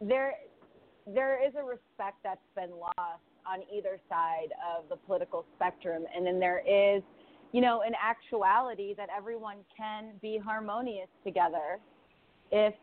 [0.00, 0.34] there
[1.06, 6.24] there is a respect that's been lost on either side of the political spectrum and
[6.24, 7.02] then there is,
[7.52, 11.78] you know, in actuality that everyone can be harmonious together
[12.50, 12.74] if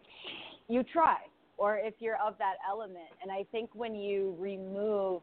[0.68, 1.18] you try
[1.58, 3.10] or if you're of that element.
[3.22, 5.22] And I think when you remove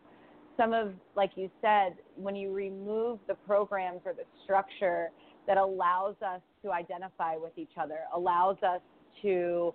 [0.57, 5.11] some of, like you said, when you remove the programs or the structure
[5.47, 8.81] that allows us to identify with each other, allows us
[9.23, 9.75] to,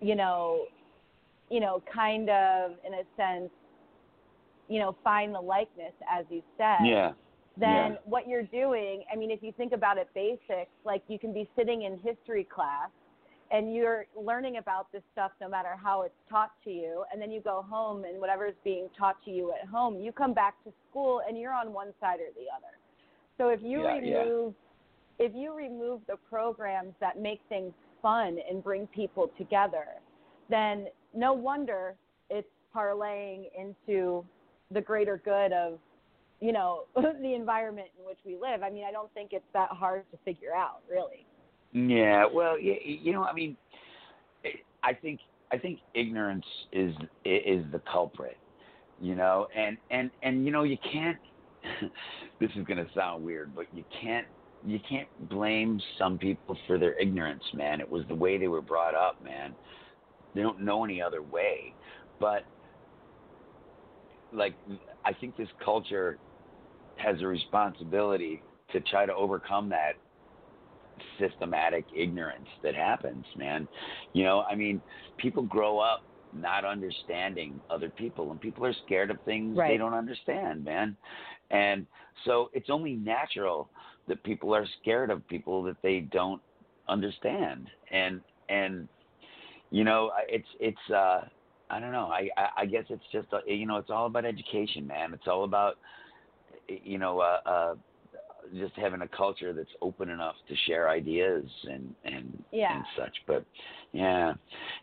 [0.00, 0.64] you know,
[1.50, 3.50] you know, kind of in a sense,
[4.68, 7.12] you know, find the likeness, as you said Yeah.
[7.60, 7.96] Then Yeah.
[8.04, 11.48] what you're doing, I mean, if you think about it basics, like you can be
[11.56, 12.90] sitting in history class
[13.50, 17.30] and you're learning about this stuff no matter how it's taught to you, and then
[17.32, 20.72] you go home and whatever's being taught to you at home, you come back to
[20.88, 22.78] school and you're on one side or the other.
[23.38, 24.24] So if you Yeah, yeah.
[24.24, 24.54] remove
[25.18, 29.86] if you remove the programs that make things fun and bring people together,
[30.48, 31.94] then no wonder
[32.30, 34.24] it's parlaying into
[34.70, 35.78] the greater good of
[36.40, 38.62] you know the environment in which we live.
[38.62, 41.26] I mean, I don't think it's that hard to figure out, really.
[41.72, 43.56] Yeah, well, y- y- you know, I mean,
[44.44, 44.50] eh,
[44.82, 45.20] I think
[45.52, 48.38] I think ignorance is is the culprit,
[49.00, 51.18] you know, and and and you know you can't.
[52.40, 54.26] this is gonna sound weird, but you can't
[54.64, 57.80] you can't blame some people for their ignorance, man.
[57.80, 59.56] It was the way they were brought up, man.
[60.34, 61.74] They don't know any other way,
[62.18, 62.44] but
[64.32, 64.54] like
[65.04, 66.18] I think this culture
[67.02, 69.92] has a responsibility to try to overcome that
[71.18, 73.66] systematic ignorance that happens, man.
[74.12, 74.80] You know, I mean,
[75.18, 79.94] people grow up not understanding other people and people are scared of things they don't
[79.94, 80.96] understand, man.
[81.50, 81.86] And
[82.24, 83.68] so it's only natural
[84.08, 86.40] that people are scared of people that they don't
[86.88, 87.68] understand.
[87.90, 88.88] And and
[89.70, 91.22] you know, it's it's uh
[91.68, 92.10] I don't know.
[92.12, 95.12] I I, I guess it's just uh, you know, it's all about education, man.
[95.12, 95.78] It's all about
[96.84, 97.74] you know, uh uh
[98.58, 102.76] just having a culture that's open enough to share ideas and and Yeah.
[102.76, 103.16] and such.
[103.26, 103.44] But
[103.92, 104.34] yeah,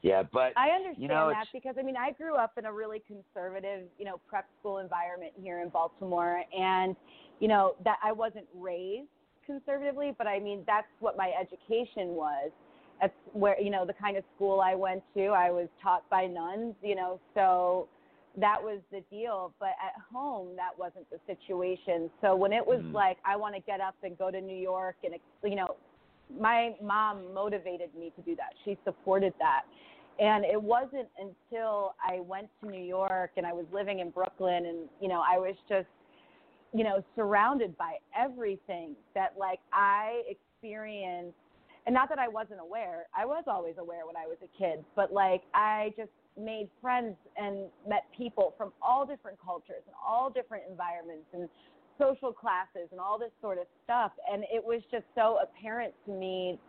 [0.02, 0.23] yeah.
[0.23, 3.02] But I understand you know, that because I mean I grew up in a really
[3.08, 6.95] conservative, you know, prep school environment here in Baltimore and
[7.39, 9.10] you know that I wasn't raised
[9.45, 12.52] conservatively, but I mean that's what my education was.
[13.02, 15.28] That's where you know the kind of school I went to.
[15.28, 17.88] I was taught by nuns, you know, so
[18.38, 19.54] that was the deal.
[19.60, 22.10] But at home, that wasn't the situation.
[22.21, 22.93] So when it was Mhm.
[22.93, 25.76] like I want to get up and go to New York, and you know,
[26.39, 28.54] my mom motivated me to do that.
[28.63, 29.63] She supported that.
[30.19, 34.65] And it wasn't until I went to New York and I was living in Brooklyn
[34.65, 35.88] and, you know, I was just,
[36.73, 41.38] you know, surrounded by everything that like I experienced.
[41.86, 44.84] And not that I wasn't aware, I was always aware when I was a kid,
[44.95, 50.30] but like I just made friends and met people from all different cultures and all
[50.30, 51.50] different environments and
[51.97, 54.12] social classes and all this sort of stuff.
[54.32, 56.60] And it was just so apparent to me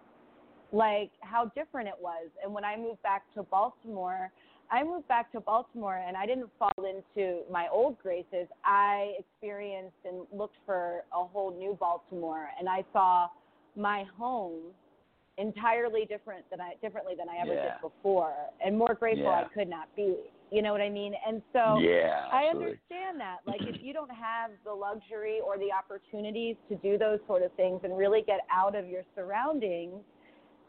[0.73, 2.29] like how different it was.
[2.43, 4.31] And when I moved back to Baltimore,
[4.71, 8.49] I moved back to Baltimore and I didn't fall into my old graces.
[8.65, 13.29] I experienced and looked for a whole new Baltimore and I saw
[13.77, 14.73] my home
[15.39, 17.63] entirely different than I differently than I ever Yeah.
[17.73, 20.17] did before and more grateful I could not be.
[20.51, 21.15] You know what I mean?
[21.27, 23.39] And so yeah, I understand that.
[23.47, 27.53] Like, if you don't have the luxury or the opportunities to do those sort of
[27.53, 30.03] things and really get out of your surroundings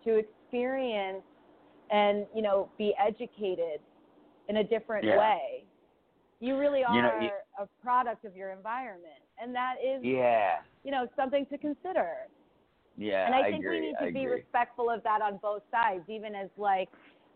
[0.05, 1.23] to experience
[1.91, 3.79] and, you know, be educated
[4.47, 5.17] in a different Yeah.
[5.17, 5.63] way,
[6.39, 9.21] you really are You know, you- a product of your environment.
[9.41, 12.27] And that is, Yeah, you know, something to consider.
[12.99, 13.25] Yeah.
[13.25, 13.79] and I, think agree.
[13.79, 14.41] we need to I be agree.
[14.41, 16.89] respectful of that on both sides, even as like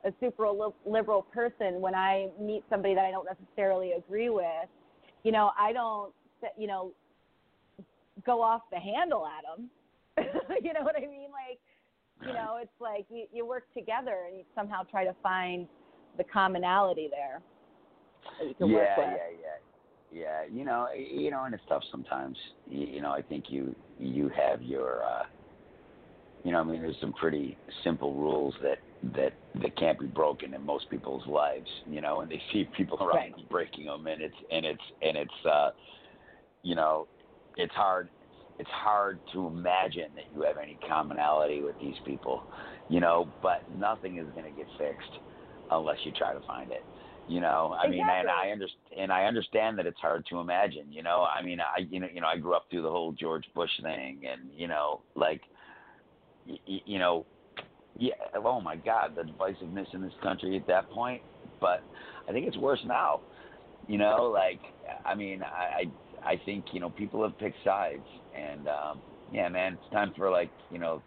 [0.05, 0.47] a super
[0.85, 1.81] liberal person.
[1.81, 4.67] When I meet somebody that I don't necessarily agree with,
[5.23, 6.13] you know, I don't,
[6.57, 6.91] you know,
[8.25, 9.69] go off the handle at them.
[10.63, 11.29] you know what I mean?
[11.31, 11.59] Like,
[12.25, 15.67] you know, it's like you, you work together and you somehow try to find
[16.17, 17.41] the commonality there
[18.39, 19.07] that you can yeah, work with.
[19.07, 19.49] yeah,
[20.13, 20.55] yeah, yeah.
[20.55, 22.37] You know, you know, and it's tough sometimes.
[22.69, 25.23] You, you know, I think you you have your, uh,
[26.43, 28.79] you know, I mean, there's some pretty simple rules that
[29.15, 31.69] that that can't be broken in most people's lives.
[31.85, 33.49] You know, and they see people around Right.
[33.49, 35.71] breaking them, and it's and it's and it's, uh,
[36.63, 37.07] you know,
[37.57, 38.09] it's hard.
[38.59, 42.45] it's hard to imagine that you have any commonality with these people,
[42.87, 43.31] you know.
[43.41, 45.19] But nothing is going to get fixed
[45.71, 46.85] unless you try to find it.
[47.25, 47.97] You know, I exactly.
[47.97, 50.91] mean, and I understand, and I understand that it's hard to imagine.
[50.91, 53.13] You know, I mean, I you know, you know, I grew up through the whole
[53.13, 55.41] George Bush thing, and you know, like,
[56.47, 57.25] y- y- you know,
[57.97, 61.21] yeah, oh my God, the divisiveness in this country at that point.
[61.61, 61.83] But
[62.27, 63.21] I think it's worse now.
[63.87, 64.59] You know, like,
[65.05, 65.85] I mean, I
[66.25, 69.01] I, think you know people have picked sides, and um,
[69.31, 71.01] yeah, man, it's time for like you know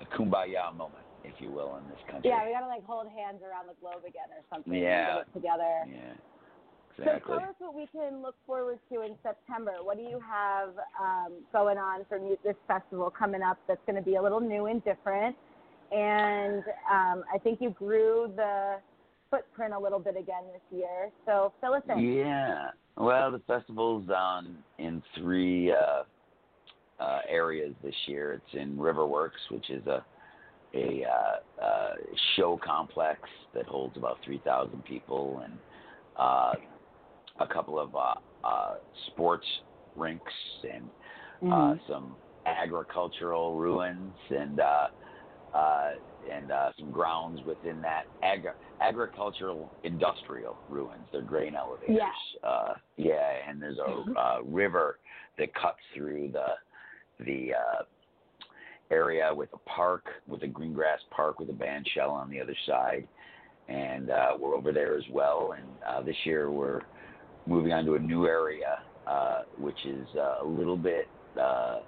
[0.00, 2.30] a kumbaya moment if you will, in this country.
[2.30, 4.74] Yeah, we gotta like hold hands around the globe again or something.
[4.74, 5.18] Yeah.
[5.18, 5.74] And get it together.
[5.88, 6.14] Yeah.
[6.98, 7.34] Exactly.
[7.34, 9.72] So tell us what we can look forward to in September.
[9.82, 14.02] What do you have um, going on for this festival coming up that's going to
[14.02, 15.36] be a little new and different?
[15.90, 18.76] And um, I think you grew the
[19.30, 21.10] footprint a little bit again this year.
[21.26, 22.00] So fill us in.
[22.00, 22.70] Yeah.
[22.96, 26.04] Well, the festival's on in three uh,
[27.02, 28.34] uh, areas this year.
[28.34, 30.04] It's in Riverworks, which is a
[30.74, 31.90] a uh, uh,
[32.36, 33.20] show complex
[33.54, 35.52] that holds about 3,000 people and
[36.18, 36.52] uh,
[37.40, 38.74] a couple of uh, uh,
[39.08, 39.46] sports
[39.96, 40.32] rinks
[40.72, 40.90] and
[41.42, 41.86] uh, Mhm.
[41.88, 42.16] some
[42.46, 44.88] agricultural ruins and uh,
[45.54, 45.92] uh,
[46.30, 51.06] and uh, some grounds within that agri- agricultural industrial ruins.
[51.12, 51.96] They're grain elevators.
[51.96, 52.48] Yeah.
[52.48, 54.98] Uh, yeah, and there's a uh, river
[55.38, 57.82] that cuts through the the uh,
[58.90, 62.40] area with a park, with a green grass park with a band shell on the
[62.40, 63.06] other side.
[63.68, 65.54] And uh, we're over there as well.
[65.56, 66.82] And uh, this year we're
[67.46, 71.08] moving on to a new area, uh, which is uh, a little bit
[71.40, 71.78] uh,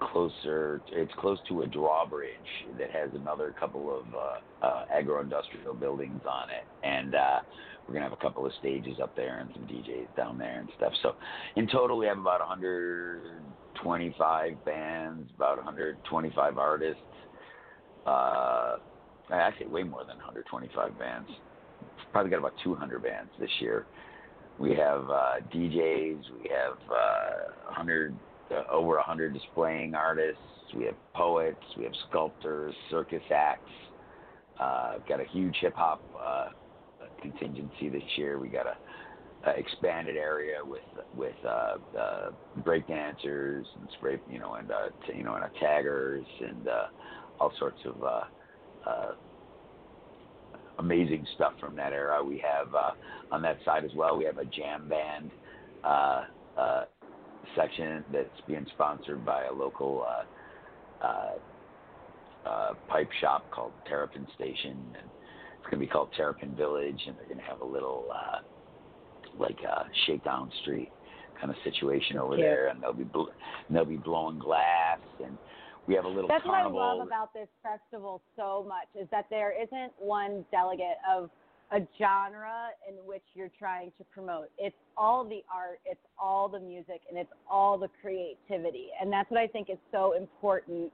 [0.00, 0.80] closer.
[0.92, 2.30] It's close to a drawbridge
[2.78, 6.64] that has another couple of uh, uh, agro-industrial buildings on it.
[6.84, 7.40] And uh,
[7.86, 10.68] we're gonna have a couple of stages up there and some DJs down there and
[10.76, 10.92] stuff.
[11.02, 11.16] So
[11.56, 17.02] in total, we have about 125 bands, about 125 artists.
[19.30, 21.28] Actually, way more than 125 bands.
[22.12, 23.84] Probably got about 200 bands this year.
[24.58, 26.22] We have uh, DJs.
[26.42, 28.14] We have uh, 100
[28.50, 30.40] uh, over 100 displaying artists.
[30.74, 31.62] We have poets.
[31.76, 33.70] We have sculptors, circus acts.
[34.58, 36.48] Uh, got a huge hip hop uh,
[37.22, 38.38] contingency this year.
[38.38, 38.76] We got a,
[39.48, 40.80] a expanded area with
[41.14, 42.30] with uh, uh,
[42.64, 46.68] break dancers and spray, you know, and uh, t- you know, and uh, taggers and
[46.68, 46.86] uh,
[47.38, 48.20] all sorts of uh,
[48.88, 49.12] uh,
[50.78, 52.22] amazing stuff from that era.
[52.22, 52.92] We have uh,
[53.30, 54.16] on that side as well.
[54.16, 55.32] We have a jam band
[55.84, 56.22] uh,
[56.56, 56.84] uh,
[57.54, 64.94] section that's being sponsored by a local uh, uh, uh, pipe shop called Terrapin Station,
[64.98, 68.08] and it's going to be called Terrapin Village, and they're going to have a little
[68.12, 68.38] uh,
[69.36, 70.92] like uh, shakedown street
[71.40, 72.44] kind of situation over Cute.
[72.44, 73.30] there, and they'll be bl-
[73.68, 75.38] and they'll be blowing glass, and
[75.88, 76.78] we have a little That's carnival.
[76.78, 81.30] what I love about this festival so much is that there isn't one delegate of
[81.72, 84.50] a genre in which you're trying to promote.
[84.58, 88.88] It's all the art, it's all the music, and it's all the creativity.
[89.00, 90.92] And that's what I think is so important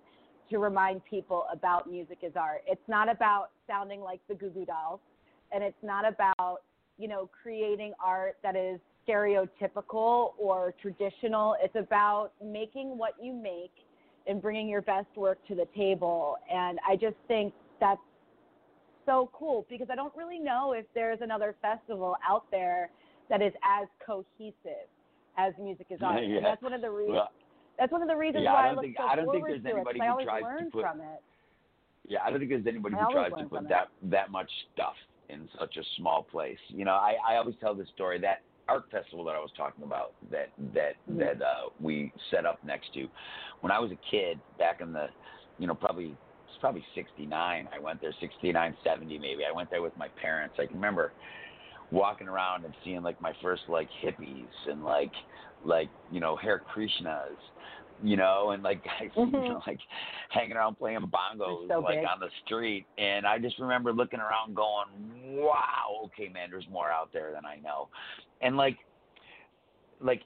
[0.51, 2.63] to remind people about music as art.
[2.67, 5.01] It's not about sounding like the Goo Goo Dolls,
[5.53, 6.59] and it's not about,
[6.99, 8.79] you know, creating art that is
[9.09, 11.57] stereotypical or traditional.
[11.63, 13.73] It's about making what you make
[14.27, 16.37] and bringing your best work to the table.
[16.53, 18.01] And I just think that's
[19.07, 22.91] so cool because I don't really know if there's another festival out there
[23.29, 24.89] that is as cohesive
[25.37, 26.23] as music is art.
[26.27, 26.41] Yeah.
[26.43, 27.15] That's one of the reasons.
[27.17, 27.31] Well,
[27.79, 29.25] that's one of the reasons Yeah, I why I, don't look think- so I don't
[29.27, 29.73] think forward there's to it.
[29.75, 31.23] anybody 'cause I who always tries to put- from it.
[32.07, 34.95] Yeah, I don't think there's anybody I who tries to put that that much stuff
[35.31, 36.59] in such a small place.
[36.69, 39.85] You know, I, I always tell this story that art festival that I was talking
[39.85, 41.19] about that that Mhm.
[41.19, 43.09] that uh, we set up next to.
[43.61, 45.09] When I was a kid, back in the,
[45.59, 46.17] you know, probably
[46.49, 47.69] it's probably '69.
[47.73, 49.45] I went there, '69, '70 maybe.
[49.45, 50.59] I went there with my parents.
[50.59, 51.13] I can remember
[51.91, 55.13] walking around and seeing like my first like hippies and like
[55.65, 57.37] like you know Hare Krishnas,
[58.03, 59.49] you know, and like guys you Mhm.
[59.49, 59.79] know, like
[60.31, 62.07] hanging around playing bongos so like big.
[62.07, 62.87] on the street.
[62.99, 64.87] And I just remember looking around going,
[65.37, 67.89] Wow, okay man, there's more out there than I know.
[68.41, 68.79] And like
[70.01, 70.23] like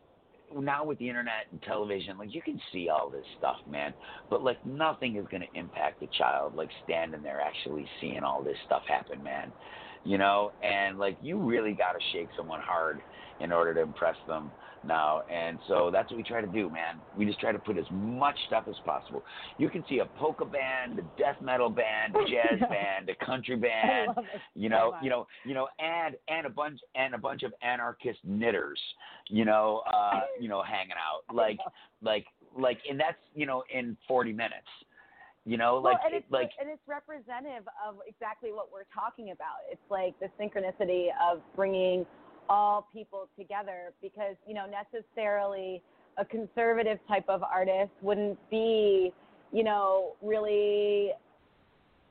[0.56, 3.92] now with the internet and television, like you can see all this stuff, man.
[4.30, 8.56] But like nothing is gonna impact a child like standing there actually seeing all this
[8.66, 9.52] stuff happen, man.
[10.04, 13.00] You know, and like you really gotta shake someone hard
[13.40, 14.50] in order to impress them
[14.88, 15.22] now.
[15.30, 16.96] And so that's what we try to do, man.
[17.16, 19.22] We just try to put as much stuff as possible.
[19.58, 23.56] You can see a polka band, a death metal band, a jazz band, a country
[23.68, 24.12] band,
[24.54, 28.18] you know, you know, you know, and and a bunch and a bunch of anarchist
[28.24, 28.80] knitters,
[29.28, 31.22] you know, uh, you know, hanging out.
[31.38, 31.58] Like
[32.02, 32.26] like
[32.56, 34.66] like, and that's you know in 40 minutes.
[35.44, 39.30] You know, well, like and it's like and it's representative of exactly what we're talking
[39.30, 39.64] about.
[39.70, 42.04] It's like the synchronicity of bringing
[42.48, 45.82] all people together because you know necessarily
[46.18, 49.12] a conservative type of artist wouldn't be
[49.52, 51.10] you know really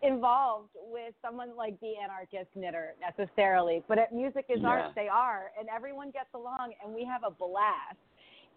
[0.04, 4.70] involved with someone like the anarchist knitter necessarily but at music is Yeah.
[4.70, 7.98] art they are and everyone gets along and we have a blast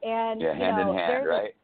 [0.03, 1.55] and yeah, you hand know in hand, there's a right?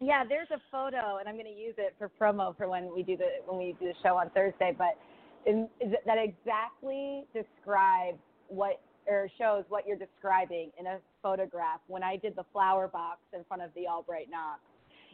[0.00, 3.02] yeah, there's a photo, and I'm going to use it for promo for when we
[3.02, 4.74] do the when we do the show on Thursday.
[4.76, 4.98] But
[5.46, 5.68] in,
[6.04, 8.18] that exactly describes
[8.48, 11.80] what or shows what you're describing in a photograph.
[11.86, 14.60] When I did the flower box in front of the Albright Knox,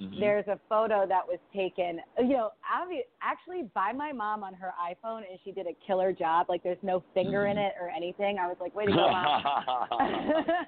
[0.00, 0.18] Mhm.
[0.18, 4.72] there's a photo that was taken, you know, obvi- actually by my mom on her
[4.80, 6.48] iPhone, and she did a killer job.
[6.48, 8.38] Like there's no finger in it or anything.
[8.38, 9.42] I was like, wait a minute, mom.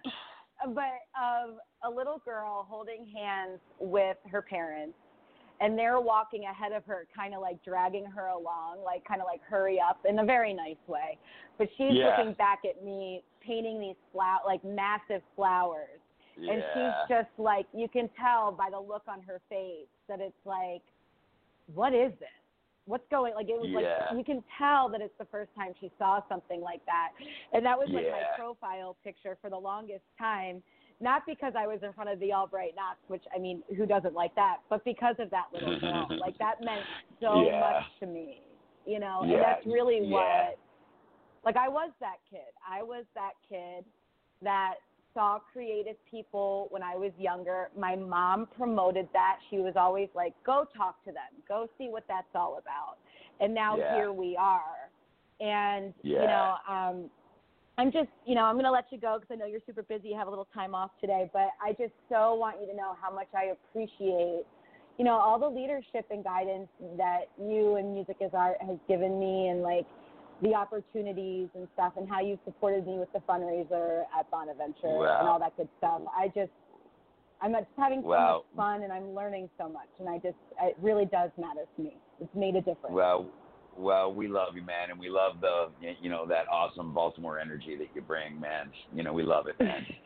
[0.75, 4.97] but of a little girl holding hands with her parents
[5.63, 9.27] and they're walking ahead of her kind of like dragging her along like kind of
[9.27, 11.17] like hurry up in a very nice way
[11.59, 12.09] but she's Yeah.
[12.17, 16.01] looking back at me painting these flower like massive flowers
[16.37, 16.53] yeah.
[16.53, 20.45] and she's just like you can tell by the look on her face that it's
[20.45, 20.83] like
[21.75, 22.29] what is this
[22.87, 23.79] what's going like it was Yeah.
[24.11, 27.11] like you can tell that it's the first time she saw something like that
[27.53, 30.63] and that was like my profile picture for the longest time
[31.03, 34.15] not because I was in front of the Albright Knox, which I mean, who doesn't
[34.15, 36.09] like that, but because of that little girl.
[36.21, 36.85] like that meant
[37.21, 37.61] so Yeah.
[37.61, 38.41] much to me,
[38.87, 39.23] you know.
[39.27, 40.11] Yeah, And that's really yeah.
[40.15, 40.59] what
[41.45, 42.53] like I was that kid.
[42.69, 43.85] I was that kid
[44.43, 44.75] that
[45.13, 47.69] saw creative people when I was younger.
[47.77, 49.39] My mom promoted that.
[49.51, 51.43] She was always like, "Go talk to them.
[51.49, 52.97] Go see what that's all about."
[53.41, 54.89] And now here we are.
[55.41, 57.11] And you know, um
[57.83, 59.83] I'm just, you know, I'm going to let you go because I know you're super
[59.83, 60.11] busy.
[60.11, 62.95] You have a little time off today, but I just so want you to know
[63.03, 64.45] how much I appreciate,
[64.99, 69.19] you know, all the leadership and guidance that you and Music Is Art has given
[69.19, 69.85] me and like
[70.43, 75.27] the opportunities and stuff and how you supported me with the fundraiser at Bonaventure and
[75.27, 76.03] all that good stuff.
[76.17, 76.53] I just,
[77.41, 78.45] I'm just having so Wow.
[78.47, 81.83] much fun and I'm learning so much and I just, it really does matter to
[81.83, 81.97] me.
[82.21, 82.95] It's made a difference.
[82.95, 83.27] Well,
[83.77, 85.69] well, we love you, man, and we love the
[86.01, 88.71] you know that awesome Baltimore energy that you bring, man.
[88.93, 89.87] You know, we love it, man.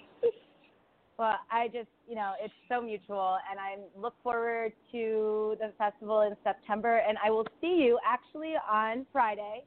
[1.19, 6.23] Well, I just, you know, it's so mutual, and I look forward to the festival
[6.23, 6.99] in September.
[7.09, 9.65] And I will see you actually on Friday.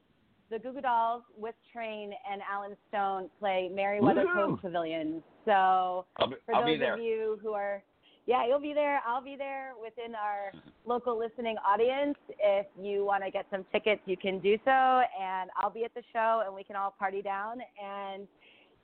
[0.50, 4.46] The Goo Goo Dolls with Train and Allen Stone play Merriweather Woohoo!
[4.48, 5.22] Cove Pavilion.
[5.44, 6.94] So I'll be, for I'll those be there.
[6.94, 7.82] of you who are,
[8.30, 9.00] yeah, you'll be there.
[9.04, 10.52] I'll be there within our
[10.86, 12.16] local listening audience.
[12.38, 15.92] If you want to get some tickets, you can do so, and I'll be at
[15.94, 18.28] the show, and we can all party down and,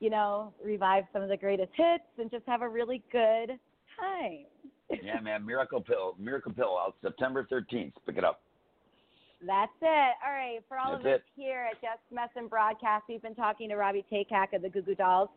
[0.00, 3.50] you know, revive some of the greatest hits and just have a really good
[4.00, 4.46] time.
[5.00, 5.46] yeah, man.
[5.46, 7.92] Miracle Pill, Miracle Pill out September 13th.
[8.04, 8.40] Pick it up.
[9.46, 10.14] That's it.
[10.26, 10.58] All right.
[10.68, 14.04] For all of That's us here at Just Messin Broadcast, we've been talking to Robby
[14.12, 15.28] Takac of the Goo Goo Dolls.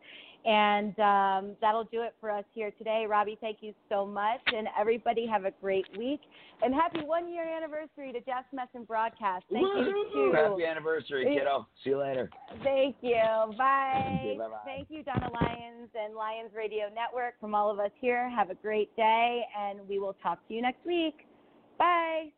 [0.45, 3.05] And um, that'll do it for us here today.
[3.07, 4.39] Robby, thank you so much.
[4.47, 6.22] And everybody have a great week.
[6.62, 9.43] And happy one year anniversary to JessMessin Broadcast.
[9.51, 10.32] Thank you, too.
[10.34, 11.68] Happy anniversary, kiddo.
[11.84, 12.30] See you later.
[12.64, 13.22] Thank you.
[13.57, 14.03] Bye.
[14.05, 14.38] Thank you.
[14.39, 14.57] Bye-bye.
[14.66, 17.39] Thank you, Donna Lyons and Lyons Radio Network.
[17.41, 20.62] From all of us here, have a great day, and we will talk to you
[20.62, 21.26] next week.
[21.78, 22.32] Bye.